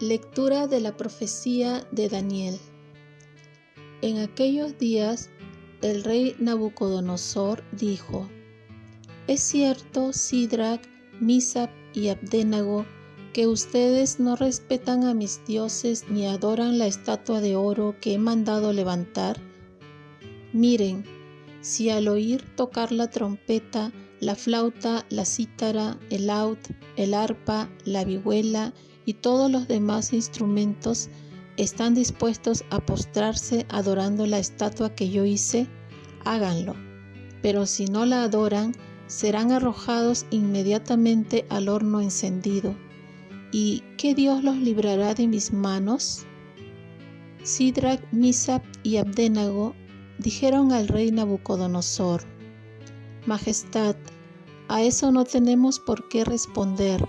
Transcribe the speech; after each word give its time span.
Lectura 0.00 0.66
de 0.66 0.80
la 0.80 0.96
profecía 0.96 1.86
de 1.90 2.10
Daniel. 2.10 2.58
En 4.02 4.18
aquellos 4.18 4.76
días 4.76 5.30
el 5.80 6.04
rey 6.04 6.34
Nabucodonosor 6.38 7.62
dijo, 7.72 8.28
Es 9.28 9.40
cierto, 9.40 10.12
Sidrach, 10.12 10.82
Misap 11.20 11.70
y 11.94 12.08
Abdenago, 12.08 12.84
que 13.34 13.48
ustedes 13.48 14.20
no 14.20 14.36
respetan 14.36 15.02
a 15.02 15.12
mis 15.12 15.44
dioses 15.44 16.04
ni 16.08 16.24
adoran 16.24 16.78
la 16.78 16.86
estatua 16.86 17.40
de 17.40 17.56
oro 17.56 17.96
que 18.00 18.14
he 18.14 18.18
mandado 18.18 18.72
levantar. 18.72 19.40
Miren, 20.52 21.04
si 21.60 21.90
al 21.90 22.06
oír 22.06 22.44
tocar 22.54 22.92
la 22.92 23.10
trompeta, 23.10 23.90
la 24.20 24.36
flauta, 24.36 25.04
la 25.10 25.24
cítara, 25.24 25.98
el 26.10 26.28
laúd, 26.28 26.58
el 26.94 27.12
arpa, 27.12 27.68
la 27.84 28.04
vihuela 28.04 28.72
y 29.04 29.14
todos 29.14 29.50
los 29.50 29.66
demás 29.66 30.12
instrumentos 30.12 31.10
están 31.56 31.94
dispuestos 31.94 32.64
a 32.70 32.86
postrarse 32.86 33.66
adorando 33.68 34.26
la 34.26 34.38
estatua 34.38 34.94
que 34.94 35.10
yo 35.10 35.24
hice, 35.24 35.66
háganlo. 36.24 36.76
Pero 37.42 37.66
si 37.66 37.86
no 37.86 38.06
la 38.06 38.22
adoran, 38.22 38.76
serán 39.08 39.50
arrojados 39.50 40.24
inmediatamente 40.30 41.46
al 41.48 41.68
horno 41.68 42.00
encendido. 42.00 42.76
¿Y 43.56 43.84
qué 43.98 44.16
Dios 44.16 44.42
los 44.42 44.56
librará 44.56 45.14
de 45.14 45.28
mis 45.28 45.52
manos? 45.52 46.26
Sidrach, 47.44 48.00
Misap 48.10 48.64
y 48.82 48.96
Abdenago 48.96 49.76
dijeron 50.18 50.72
al 50.72 50.88
rey 50.88 51.12
Nabucodonosor, 51.12 52.24
Majestad, 53.26 53.94
a 54.66 54.82
eso 54.82 55.12
no 55.12 55.24
tenemos 55.24 55.78
por 55.78 56.08
qué 56.08 56.24
responder 56.24 57.06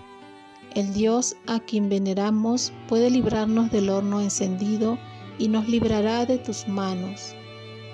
el 0.76 0.94
Dios 0.94 1.36
a 1.48 1.62
quien 1.62 1.90
veneramos 1.90 2.72
puede 2.88 3.10
librarnos 3.10 3.72
del 3.72 3.90
horno 3.90 4.22
encendido 4.22 5.00
y 5.40 5.48
nos 5.48 5.68
librará 5.68 6.28
de 6.28 6.38
tus 6.38 6.68
manos. 6.68 7.34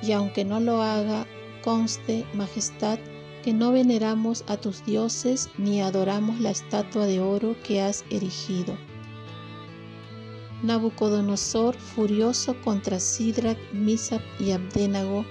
Y 0.04 0.12
aunque 0.12 0.44
no 0.44 0.60
lo 0.60 0.82
haga, 0.82 1.26
conste, 1.64 2.26
Majestad, 2.34 3.00
que 3.42 3.54
no 3.54 3.72
veneramos 3.72 4.44
a 4.48 4.58
tus 4.58 4.86
dioses 4.86 5.50
ni 5.58 5.82
adoramos 5.82 6.40
la 6.40 6.52
estatua 6.52 7.06
de 7.06 7.20
oro 7.20 7.56
que 7.64 7.82
has 7.82 8.06
erigido. 8.10 8.78
Nabucodonosor, 10.64 11.76
furioso 11.76 12.56
contra 12.62 13.00
Sidrach, 13.00 13.58
Misap 13.74 14.22
y 14.40 14.52
Abdenago, 14.52 15.26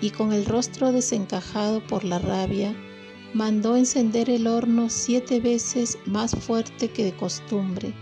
y 0.00 0.10
con 0.10 0.32
el 0.32 0.46
rostro 0.46 0.92
desencajado 0.92 1.84
por 1.86 2.04
la 2.04 2.18
rabia, 2.18 2.74
mandó 3.34 3.76
encender 3.76 4.30
el 4.30 4.46
horno 4.46 4.88
siete 4.88 5.40
veces 5.40 5.98
más 6.06 6.34
fuerte 6.34 6.90
que 6.90 7.04
de 7.04 7.16
costumbre 7.16 7.94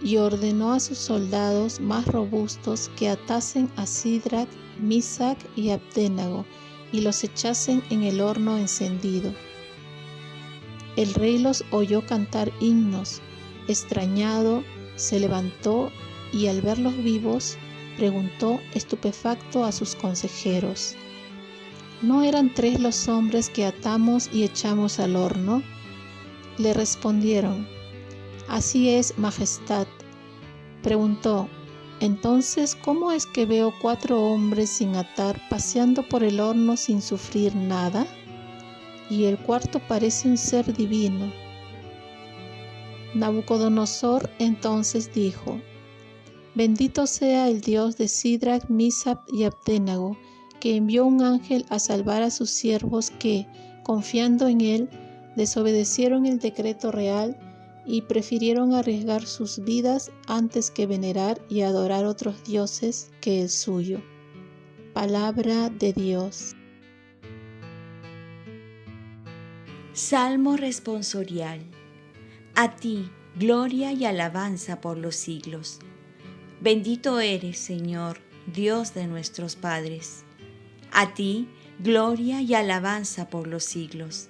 y 0.00 0.16
ordenó 0.16 0.72
a 0.72 0.80
sus 0.80 0.98
soldados 0.98 1.80
más 1.80 2.06
robustos 2.06 2.90
que 2.96 3.08
atasen 3.08 3.70
a 3.76 3.86
Sidrach, 3.86 4.48
Misac 4.80 5.38
y 5.56 5.70
Abdenago 5.70 6.44
y 6.92 7.00
los 7.00 7.24
echasen 7.24 7.82
en 7.90 8.02
el 8.02 8.20
horno 8.20 8.56
encendido. 8.56 9.34
El 10.96 11.14
rey 11.14 11.38
los 11.38 11.64
oyó 11.70 12.04
cantar 12.04 12.52
himnos, 12.60 13.20
extrañado, 13.68 14.64
se 14.96 15.20
levantó 15.20 15.92
y 16.32 16.48
al 16.48 16.60
verlos 16.60 16.96
vivos, 16.96 17.56
preguntó 17.96 18.60
estupefacto 18.74 19.64
a 19.64 19.72
sus 19.72 19.94
consejeros, 19.94 20.96
¿No 22.00 22.22
eran 22.22 22.54
tres 22.54 22.78
los 22.78 23.08
hombres 23.08 23.50
que 23.50 23.64
atamos 23.64 24.30
y 24.32 24.44
echamos 24.44 25.00
al 25.00 25.16
horno? 25.16 25.64
Le 26.56 26.72
respondieron, 26.72 27.66
Así 28.48 28.88
es, 28.88 29.18
Majestad. 29.18 29.86
Preguntó, 30.82 31.48
entonces, 32.00 32.76
¿cómo 32.76 33.10
es 33.10 33.26
que 33.26 33.44
veo 33.44 33.74
cuatro 33.80 34.22
hombres 34.22 34.70
sin 34.70 34.94
atar 34.94 35.40
paseando 35.50 36.08
por 36.08 36.22
el 36.22 36.38
horno 36.38 36.76
sin 36.76 37.02
sufrir 37.02 37.56
nada? 37.56 38.06
Y 39.10 39.24
el 39.24 39.36
cuarto 39.38 39.80
parece 39.80 40.28
un 40.28 40.38
ser 40.38 40.72
divino. 40.72 41.32
Nabucodonosor 43.14 44.30
entonces 44.38 45.12
dijo, 45.12 45.60
Bendito 46.54 47.06
sea 47.06 47.48
el 47.48 47.60
Dios 47.60 47.96
de 47.96 48.06
Sidrach, 48.06 48.68
Misap 48.68 49.22
y 49.32 49.44
Abdenago, 49.44 50.16
que 50.60 50.76
envió 50.76 51.04
un 51.04 51.22
ángel 51.22 51.64
a 51.68 51.78
salvar 51.78 52.22
a 52.22 52.30
sus 52.30 52.50
siervos 52.50 53.10
que, 53.10 53.46
confiando 53.82 54.46
en 54.46 54.60
él, 54.60 54.90
desobedecieron 55.36 56.26
el 56.26 56.38
decreto 56.38 56.92
real 56.92 57.47
y 57.88 58.02
prefirieron 58.02 58.74
arriesgar 58.74 59.26
sus 59.26 59.64
vidas 59.64 60.12
antes 60.26 60.70
que 60.70 60.86
venerar 60.86 61.40
y 61.48 61.62
adorar 61.62 62.04
otros 62.04 62.44
dioses 62.44 63.10
que 63.20 63.40
el 63.42 63.48
suyo. 63.48 64.00
Palabra 64.92 65.70
de 65.70 65.92
Dios. 65.92 66.54
Salmo 69.92 70.56
responsorial. 70.56 71.60
A 72.54 72.76
ti, 72.76 73.10
gloria 73.36 73.92
y 73.92 74.04
alabanza 74.04 74.80
por 74.80 74.98
los 74.98 75.16
siglos. 75.16 75.80
Bendito 76.60 77.18
eres, 77.18 77.58
Señor, 77.58 78.20
Dios 78.52 78.94
de 78.94 79.06
nuestros 79.06 79.56
padres 79.56 80.24
a 80.92 81.14
ti, 81.14 81.48
gloria 81.78 82.40
y 82.40 82.54
alabanza 82.54 83.28
por 83.28 83.46
los 83.46 83.64
siglos. 83.64 84.28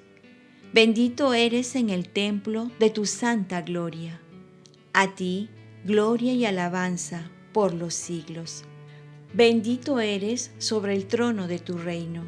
Bendito 0.71 1.33
eres 1.33 1.77
en 1.77 1.89
el 1.89 2.11
templo 2.11 2.71
de 2.79 2.91
tu 2.91 3.07
santa 3.07 3.63
gloria. 3.63 4.21
A 4.93 5.15
ti, 5.15 5.49
gloria 5.87 6.35
y 6.35 6.45
alabanza 6.45 7.31
por 7.55 7.73
los 7.73 7.95
siglos. 7.95 8.65
Bendito 9.33 9.99
eres 9.99 10.51
sobre 10.59 10.95
el 10.95 11.07
trono 11.07 11.49
de 11.49 11.59
tu 11.59 11.79
reino. 11.79 12.23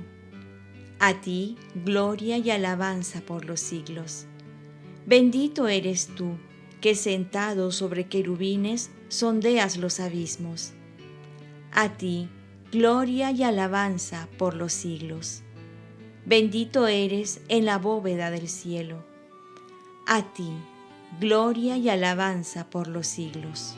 A 1.01 1.21
ti, 1.21 1.57
gloria 1.85 2.39
y 2.39 2.49
alabanza 2.51 3.21
por 3.21 3.45
los 3.45 3.61
siglos. 3.61 4.25
Bendito 5.05 5.69
eres 5.69 6.09
tú, 6.17 6.39
que 6.81 6.95
sentado 6.95 7.71
sobre 7.73 8.07
querubines 8.07 8.91
sondeas 9.09 9.77
los 9.77 10.01
abismos. 10.01 10.73
A 11.73 11.99
ti, 11.99 12.31
gloria 12.73 13.33
y 13.33 13.43
alabanza 13.43 14.29
por 14.39 14.55
los 14.55 14.73
siglos. 14.73 15.43
Bendito 16.27 16.87
eres 16.87 17.41
en 17.49 17.65
la 17.65 17.79
bóveda 17.79 18.31
del 18.31 18.49
cielo. 18.49 19.03
A 20.07 20.23
ti, 20.35 20.51
gloria 21.19 21.79
y 21.79 21.89
alabanza 21.89 22.69
por 22.69 22.89
los 22.89 23.07
siglos. 23.07 23.75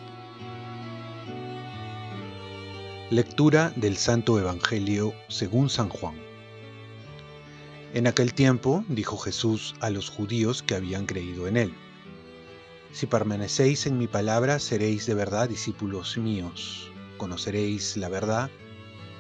Lectura 3.11 3.73
del 3.77 3.97
Santo 3.97 4.41
Evangelio 4.41 5.15
según 5.29 5.71
San 5.71 5.89
Juan. 5.89 6.17
En 7.95 8.09
aquel 8.09 8.35
tiempo 8.35 8.85
dijo 8.89 9.19
Jesús 9.19 9.77
a 9.81 9.91
los 9.91 10.11
judíos 10.11 10.63
que 10.63 10.75
habían 10.75 11.07
creído 11.07 11.47
en 11.47 11.57
él, 11.57 11.75
Si 12.93 13.07
permanecéis 13.07 13.87
en 13.87 13.97
mi 13.97 14.07
palabra, 14.07 14.59
seréis 14.59 15.07
de 15.07 15.15
verdad 15.15 15.49
discípulos 15.49 16.19
míos, 16.19 16.91
conoceréis 17.17 17.97
la 17.97 18.11
verdad 18.11 18.51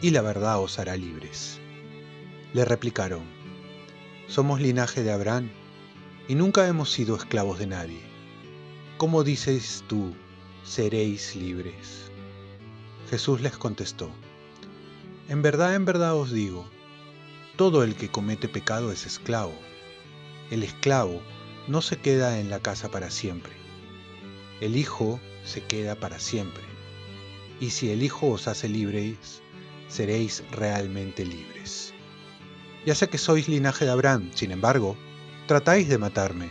y 0.02 0.10
la 0.10 0.20
verdad 0.20 0.60
os 0.60 0.78
hará 0.78 0.96
libres. 0.96 1.58
Le 2.52 2.64
replicaron, 2.64 3.22
somos 4.28 4.60
linaje 4.60 5.02
de 5.02 5.12
Abraham 5.12 5.50
y 6.28 6.34
nunca 6.34 6.68
hemos 6.68 6.90
sido 6.90 7.16
esclavos 7.16 7.58
de 7.58 7.66
nadie. 7.66 8.00
¿Cómo 8.98 9.24
dices 9.24 9.84
tú, 9.88 10.14
seréis 10.62 11.34
libres? 11.34 12.10
Jesús 13.10 13.40
les 13.40 13.56
contestó, 13.56 14.10
en 15.28 15.40
verdad, 15.40 15.74
en 15.74 15.86
verdad 15.86 16.14
os 16.14 16.30
digo, 16.30 16.68
todo 17.56 17.84
el 17.84 17.94
que 17.94 18.10
comete 18.10 18.48
pecado 18.48 18.92
es 18.92 19.06
esclavo. 19.06 19.54
El 20.50 20.62
esclavo 20.62 21.22
no 21.68 21.80
se 21.80 21.96
queda 21.96 22.38
en 22.38 22.50
la 22.50 22.60
casa 22.60 22.90
para 22.90 23.10
siempre. 23.10 23.52
El 24.60 24.76
Hijo 24.76 25.20
se 25.44 25.62
queda 25.62 25.94
para 25.94 26.18
siempre. 26.18 26.64
Y 27.60 27.70
si 27.70 27.90
el 27.90 28.02
Hijo 28.02 28.28
os 28.28 28.46
hace 28.46 28.68
libres, 28.68 29.40
seréis 29.88 30.44
realmente 30.50 31.24
libres. 31.24 31.91
Ya 32.84 32.96
sé 32.96 33.08
que 33.08 33.18
sois 33.18 33.48
linaje 33.48 33.84
de 33.84 33.92
Abraham, 33.92 34.30
sin 34.34 34.50
embargo, 34.50 34.96
tratáis 35.46 35.88
de 35.88 35.98
matarme, 35.98 36.50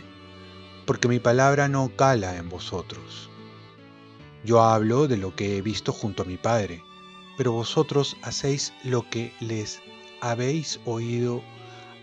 porque 0.86 1.06
mi 1.06 1.18
palabra 1.18 1.68
no 1.68 1.94
cala 1.94 2.36
en 2.36 2.48
vosotros. 2.48 3.28
Yo 4.42 4.62
hablo 4.62 5.08
de 5.08 5.18
lo 5.18 5.36
que 5.36 5.56
he 5.56 5.62
visto 5.62 5.92
junto 5.92 6.22
a 6.22 6.26
mi 6.26 6.38
Padre, 6.38 6.82
pero 7.36 7.52
vosotros 7.52 8.16
hacéis 8.22 8.72
lo 8.82 9.08
que 9.10 9.34
les 9.40 9.82
habéis 10.22 10.80
oído 10.86 11.42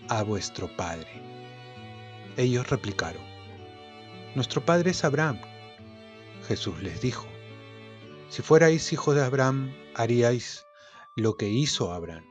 a 0.08 0.22
vuestro 0.22 0.68
Padre. 0.76 1.22
Ellos 2.36 2.70
replicaron, 2.70 3.22
Nuestro 4.36 4.64
Padre 4.64 4.92
es 4.92 5.04
Abraham. 5.04 5.40
Jesús 6.46 6.80
les 6.82 7.00
dijo, 7.00 7.26
Si 8.28 8.42
fuerais 8.42 8.92
hijos 8.92 9.16
de 9.16 9.24
Abraham, 9.24 9.74
haríais 9.96 10.66
lo 11.16 11.36
que 11.36 11.48
hizo 11.48 11.92
Abraham. 11.92 12.29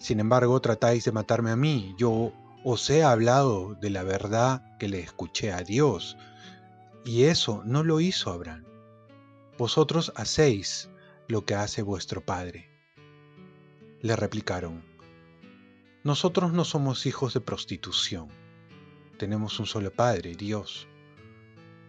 Sin 0.00 0.18
embargo, 0.18 0.58
tratáis 0.60 1.04
de 1.04 1.12
matarme 1.12 1.50
a 1.50 1.56
mí. 1.56 1.94
Yo 1.98 2.32
os 2.64 2.88
he 2.88 3.04
hablado 3.04 3.74
de 3.74 3.90
la 3.90 4.02
verdad 4.02 4.62
que 4.78 4.88
le 4.88 5.00
escuché 5.00 5.52
a 5.52 5.62
Dios, 5.62 6.16
y 7.04 7.24
eso 7.24 7.62
no 7.66 7.84
lo 7.84 8.00
hizo 8.00 8.32
Abraham. 8.32 8.64
Vosotros 9.58 10.10
hacéis 10.16 10.88
lo 11.28 11.44
que 11.44 11.54
hace 11.54 11.82
vuestro 11.82 12.24
padre. 12.24 12.70
Le 14.00 14.16
replicaron, 14.16 14.82
nosotros 16.02 16.54
no 16.54 16.64
somos 16.64 17.04
hijos 17.04 17.34
de 17.34 17.42
prostitución, 17.42 18.28
tenemos 19.18 19.60
un 19.60 19.66
solo 19.66 19.92
Padre, 19.92 20.34
Dios. 20.34 20.88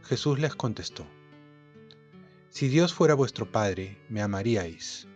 Jesús 0.03 0.37
les 0.37 0.53
contestó, 0.53 1.05
si 2.49 2.67
Dios 2.67 2.93
fuera 2.93 3.13
vuestro 3.13 3.49
Padre, 3.49 3.97
me 4.09 4.21
amaríais, 4.21 5.07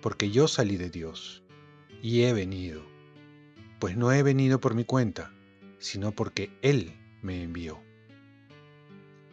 porque 0.00 0.30
yo 0.30 0.48
salí 0.48 0.78
de 0.78 0.88
Dios 0.88 1.42
y 2.02 2.22
he 2.22 2.32
venido, 2.32 2.82
pues 3.78 3.96
no 3.96 4.12
he 4.12 4.22
venido 4.22 4.60
por 4.60 4.74
mi 4.74 4.84
cuenta, 4.84 5.32
sino 5.78 6.12
porque 6.12 6.50
Él 6.62 6.92
me 7.22 7.42
envió. 7.42 7.78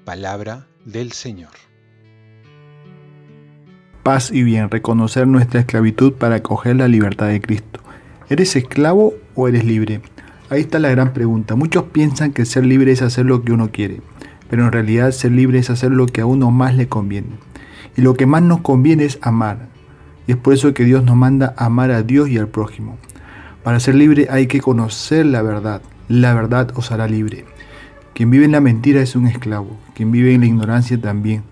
Palabra 0.03 0.67
del 0.85 1.11
Señor. 1.11 1.51
Paz 4.03 4.31
y 4.31 4.43
bien, 4.43 4.69
reconocer 4.69 5.27
nuestra 5.27 5.61
esclavitud 5.61 6.13
para 6.13 6.35
acoger 6.35 6.75
la 6.75 6.87
libertad 6.87 7.27
de 7.27 7.41
Cristo. 7.41 7.79
¿Eres 8.29 8.55
esclavo 8.55 9.15
o 9.33 9.47
eres 9.47 9.65
libre? 9.65 10.01
Ahí 10.49 10.61
está 10.61 10.77
la 10.77 10.89
gran 10.89 11.13
pregunta. 11.13 11.55
Muchos 11.55 11.85
piensan 11.85 12.31
que 12.31 12.45
ser 12.45 12.65
libre 12.65 12.91
es 12.91 13.01
hacer 13.01 13.25
lo 13.25 13.43
que 13.43 13.51
uno 13.51 13.71
quiere, 13.71 14.01
pero 14.47 14.65
en 14.65 14.71
realidad 14.71 15.11
ser 15.11 15.31
libre 15.31 15.57
es 15.57 15.71
hacer 15.71 15.91
lo 15.91 16.05
que 16.05 16.21
a 16.21 16.27
uno 16.27 16.51
más 16.51 16.75
le 16.75 16.87
conviene. 16.87 17.37
Y 17.97 18.01
lo 18.01 18.13
que 18.13 18.27
más 18.27 18.43
nos 18.43 18.61
conviene 18.61 19.05
es 19.05 19.17
amar. 19.21 19.69
Y 20.27 20.33
es 20.33 20.37
por 20.37 20.53
eso 20.53 20.73
que 20.73 20.85
Dios 20.85 21.03
nos 21.03 21.15
manda 21.15 21.53
amar 21.57 21.91
a 21.91 22.03
Dios 22.03 22.29
y 22.29 22.37
al 22.37 22.47
prójimo. 22.47 22.97
Para 23.63 23.79
ser 23.79 23.95
libre 23.95 24.27
hay 24.29 24.47
que 24.47 24.61
conocer 24.61 25.25
la 25.25 25.41
verdad. 25.41 25.81
La 26.07 26.33
verdad 26.33 26.71
os 26.75 26.91
hará 26.91 27.07
libre. 27.07 27.45
Quien 28.13 28.29
vive 28.29 28.45
en 28.45 28.51
la 28.51 28.61
mentira 28.61 29.01
es 29.01 29.15
un 29.15 29.27
esclavo. 29.27 29.77
Quien 29.93 30.11
vive 30.11 30.33
en 30.33 30.41
la 30.41 30.47
ignorancia 30.47 30.99
también, 30.99 31.43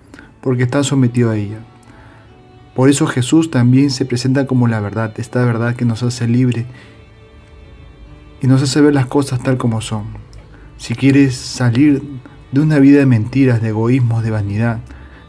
porque 0.41 0.63
está 0.63 0.83
sometido 0.83 1.31
a 1.31 1.37
ella. 1.37 1.59
Por 2.75 2.89
eso 2.89 3.05
Jesús 3.05 3.51
también 3.51 3.91
se 3.91 4.05
presenta 4.05 4.47
como 4.47 4.67
la 4.67 4.79
verdad, 4.79 5.13
esta 5.17 5.43
verdad 5.45 5.75
que 5.75 5.85
nos 5.85 6.01
hace 6.01 6.27
libre 6.27 6.65
y 8.41 8.47
nos 8.47 8.61
hace 8.61 8.81
ver 8.81 8.93
las 8.93 9.05
cosas 9.05 9.41
tal 9.41 9.57
como 9.57 9.79
son. 9.81 10.05
Si 10.77 10.95
quieres 10.95 11.35
salir 11.35 12.01
de 12.51 12.61
una 12.61 12.79
vida 12.79 12.99
de 12.99 13.05
mentiras, 13.05 13.61
de 13.61 13.69
egoísmos, 13.69 14.23
de 14.23 14.31
vanidad, 14.31 14.79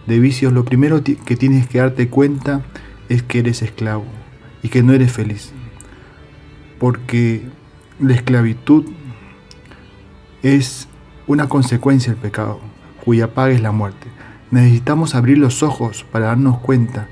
de 0.07 0.19
vicios, 0.19 0.53
lo 0.53 0.65
primero 0.65 1.03
que 1.03 1.37
tienes 1.37 1.69
que 1.69 1.79
darte 1.79 2.09
cuenta 2.09 2.63
es 2.63 2.84
que 3.09 3.39
eres 3.41 3.63
esclavo 3.63 4.05
y 4.63 4.69
que 4.69 4.83
no 4.83 4.93
eres 4.93 5.13
feliz. 5.13 5.53
Porque 6.79 7.43
la 8.01 8.15
esclavitud 8.15 8.85
es 10.43 10.89
una 11.27 11.49
consecuencia 11.49 12.13
del 12.13 12.21
pecado, 12.21 12.61
cuya 13.05 13.35
paga 13.35 13.53
es 13.53 13.63
la 13.63 13.73
muerte. 13.73 14.09
Necesitamos 14.51 15.15
abrir 15.15 15.39
los 15.39 15.63
ojos 15.63 16.05
para 16.11 16.27
darnos 16.27 16.59
cuenta 16.59 17.09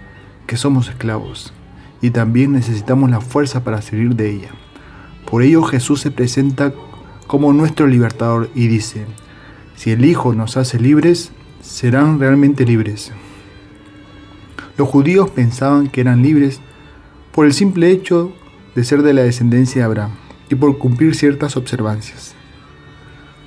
que 0.47 0.57
somos 0.57 0.89
esclavos 0.89 1.53
y 2.01 2.11
también 2.11 2.53
necesitamos 2.53 3.11
la 3.11 3.21
fuerza 3.21 3.65
para 3.65 3.81
salir 3.81 4.15
de 4.17 4.31
ella. 4.31 4.51
Por 5.31 5.43
ello 5.43 5.63
Jesús 5.63 6.01
se 6.01 6.11
presenta 6.11 6.73
como 7.27 7.53
nuestro 7.53 7.87
libertador 7.87 8.51
y 8.55 8.67
dice, 8.67 9.07
si 9.77 9.93
el 9.93 10.05
Hijo 10.05 10.35
nos 10.35 10.57
hace 10.57 10.79
libres, 10.79 11.33
serán 11.63 12.19
realmente 12.21 12.67
libres. 12.67 13.13
Los 14.77 14.89
judíos 14.89 15.31
pensaban 15.31 15.89
que 15.89 16.01
eran 16.01 16.23
libres 16.23 16.61
por 17.33 17.47
el 17.47 17.53
simple 17.53 17.91
hecho 17.91 18.33
de 18.75 18.85
ser 18.85 19.03
de 19.03 19.13
la 19.13 19.23
descendencia 19.23 19.83
de 19.83 19.87
Abraham 19.87 20.13
y 20.49 20.55
por 20.55 20.79
cumplir 20.79 21.15
ciertas 21.15 21.57
observancias. 21.57 22.35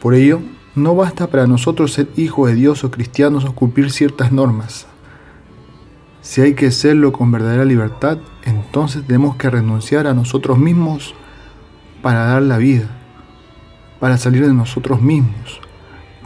Por 0.01 0.13
ello, 0.13 0.42
no 0.75 0.95
basta 0.95 1.27
para 1.27 1.48
nosotros 1.48 1.94
ser 1.94 2.10
hijos 2.16 2.50
de 2.50 2.56
Dios 2.56 2.83
o 2.83 2.92
cristianos 2.92 3.45
o 3.45 3.56
cumplir 3.56 3.92
ciertas 3.92 4.31
normas. 4.31 4.88
Si 6.22 6.42
hay 6.42 6.54
que 6.54 6.72
serlo 6.72 7.12
con 7.12 7.31
verdadera 7.31 7.66
libertad, 7.66 8.18
entonces 8.44 9.04
tenemos 9.06 9.36
que 9.36 9.50
renunciar 9.50 10.06
a 10.07 10.13
nosotros 10.13 10.57
mismos 10.57 11.16
para 12.01 12.25
dar 12.25 12.42
la 12.42 12.57
vida, 12.57 12.89
para 14.00 14.18
salir 14.18 14.45
de 14.45 14.54
nosotros 14.54 15.01
mismos, 15.01 15.62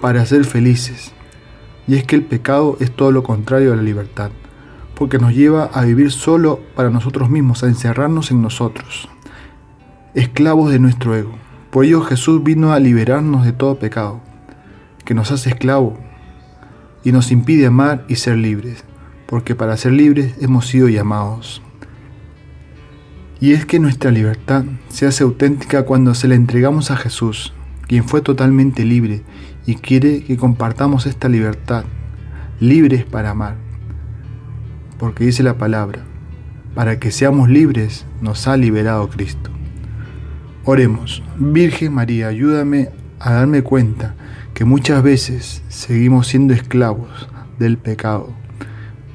para 0.02 0.26
ser 0.26 0.46
felices. 0.46 1.14
Y 1.88 1.96
es 1.96 2.04
que 2.04 2.16
el 2.16 2.24
pecado 2.24 2.78
es 2.80 2.92
todo 2.92 3.12
lo 3.12 3.24
contrario 3.24 3.72
a 3.74 3.76
la 3.76 3.82
libertad, 3.82 4.32
porque 5.00 5.18
nos 5.18 5.34
lleva 5.34 5.64
a 5.74 5.86
vivir 5.86 6.12
solo 6.12 6.60
para 6.76 6.90
nosotros 6.90 7.30
mismos, 7.30 7.64
a 7.64 7.68
encerrarnos 7.68 8.32
en 8.32 8.42
nosotros, 8.42 9.08
esclavos 10.14 10.72
de 10.72 10.80
nuestro 10.80 11.16
ego. 11.16 11.32
Por 11.72 11.86
ello 11.86 12.02
Jesús 12.02 12.44
vino 12.44 12.74
a 12.74 12.80
liberarnos 12.80 13.46
de 13.46 13.54
todo 13.54 13.80
pecado, 13.80 14.20
que 15.06 15.14
nos 15.14 15.32
hace 15.32 15.52
esclavos 15.52 15.94
y 17.02 17.14
nos 17.14 17.32
impide 17.32 17.68
amar 17.68 18.04
y 18.10 18.16
ser 18.16 18.36
libres, 18.36 18.84
porque 19.26 19.56
para 19.56 19.78
ser 19.78 19.94
libres 19.94 20.36
hemos 20.42 20.68
sido 20.68 20.90
llamados. 20.90 21.62
Y 23.40 23.54
es 23.54 23.66
que 23.66 23.80
nuestra 23.80 24.12
libertad 24.12 24.66
se 24.90 25.08
hace 25.08 25.24
auténtica 25.24 25.84
cuando 25.84 26.14
se 26.14 26.28
la 26.28 26.36
entregamos 26.36 26.92
a 26.92 26.98
Jesús, 26.98 27.54
quien 27.88 28.04
fue 28.04 28.20
totalmente 28.20 28.84
libre 28.84 29.24
y 29.66 29.76
quiere 29.76 30.26
que 30.26 30.36
compartamos 30.36 31.06
esta 31.06 31.30
libertad, 31.30 31.86
libres 32.60 33.06
para 33.06 33.30
amar. 33.30 33.69
Porque 35.00 35.24
dice 35.24 35.42
la 35.42 35.58
palabra, 35.58 36.02
para 36.76 37.00
que 37.00 37.12
seamos 37.12 37.50
libres 37.50 38.06
nos 38.22 38.48
ha 38.48 38.58
liberado 38.58 39.10
Cristo. 39.10 39.50
Oremos, 40.66 41.24
Virgen 41.38 41.94
María, 41.94 42.28
ayúdame 42.28 42.90
a 43.20 43.32
darme 43.32 43.64
cuenta 43.64 44.14
que 44.54 44.66
muchas 44.66 45.02
veces 45.02 45.64
seguimos 45.70 46.28
siendo 46.28 46.54
esclavos 46.54 47.30
del 47.58 47.78
pecado, 47.78 48.34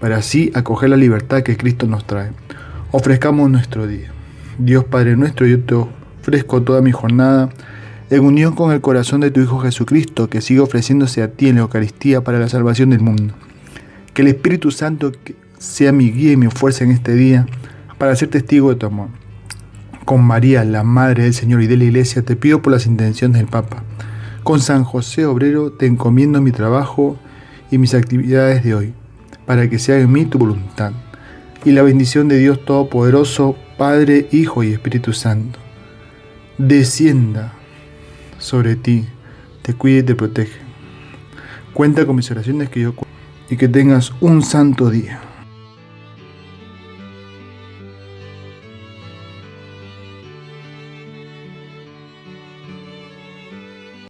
para 0.00 0.16
así 0.16 0.50
acoger 0.54 0.90
la 0.90 0.96
libertad 0.96 1.42
que 1.42 1.56
Cristo 1.56 1.86
nos 1.86 2.06
trae. 2.06 2.30
Ofrezcamos 2.90 3.50
nuestro 3.50 3.86
día. 3.86 4.10
Dios 4.58 4.84
Padre 4.84 5.16
nuestro, 5.16 5.46
yo 5.46 5.60
te 5.60 5.74
ofrezco 5.74 6.62
toda 6.62 6.80
mi 6.80 6.92
jornada 6.92 7.50
en 8.08 8.24
unión 8.24 8.54
con 8.54 8.72
el 8.72 8.80
corazón 8.80 9.20
de 9.20 9.30
tu 9.30 9.40
Hijo 9.40 9.58
Jesucristo, 9.58 10.30
que 10.30 10.40
sigue 10.40 10.60
ofreciéndose 10.60 11.22
a 11.22 11.28
ti 11.28 11.48
en 11.48 11.56
la 11.56 11.62
Eucaristía 11.62 12.22
para 12.22 12.38
la 12.38 12.48
salvación 12.48 12.90
del 12.90 13.00
mundo. 13.00 13.34
Que 14.12 14.22
el 14.22 14.28
Espíritu 14.28 14.70
Santo 14.70 15.12
sea 15.64 15.92
mi 15.92 16.10
guía 16.10 16.32
y 16.32 16.36
mi 16.36 16.48
fuerza 16.48 16.84
en 16.84 16.90
este 16.90 17.14
día 17.14 17.46
para 17.98 18.14
ser 18.14 18.28
testigo 18.28 18.70
de 18.70 18.76
tu 18.76 18.86
amor. 18.86 19.08
Con 20.04 20.22
María, 20.22 20.64
la 20.64 20.84
Madre 20.84 21.24
del 21.24 21.34
Señor 21.34 21.62
y 21.62 21.66
de 21.66 21.78
la 21.78 21.84
Iglesia, 21.84 22.22
te 22.22 22.36
pido 22.36 22.60
por 22.60 22.72
las 22.72 22.86
intenciones 22.86 23.38
del 23.38 23.46
Papa. 23.46 23.82
Con 24.42 24.60
San 24.60 24.84
José 24.84 25.24
Obrero 25.24 25.72
te 25.72 25.86
encomiendo 25.86 26.42
mi 26.42 26.52
trabajo 26.52 27.16
y 27.70 27.78
mis 27.78 27.94
actividades 27.94 28.62
de 28.62 28.74
hoy, 28.74 28.94
para 29.46 29.68
que 29.70 29.78
sea 29.78 29.98
en 29.98 30.12
mí 30.12 30.26
tu 30.26 30.38
voluntad. 30.38 30.92
Y 31.64 31.72
la 31.72 31.82
bendición 31.82 32.28
de 32.28 32.36
Dios 32.36 32.62
Todopoderoso, 32.66 33.56
Padre, 33.78 34.28
Hijo 34.32 34.62
y 34.62 34.72
Espíritu 34.72 35.14
Santo, 35.14 35.58
descienda 36.58 37.54
sobre 38.38 38.76
ti, 38.76 39.06
te 39.62 39.72
cuide 39.72 40.00
y 40.00 40.02
te 40.02 40.14
protege. 40.14 40.60
Cuenta 41.72 42.04
con 42.04 42.16
mis 42.16 42.30
oraciones 42.30 42.68
que 42.68 42.80
yo 42.80 42.94
y 43.48 43.56
que 43.56 43.68
tengas 43.68 44.12
un 44.20 44.42
santo 44.42 44.90
día. 44.90 45.20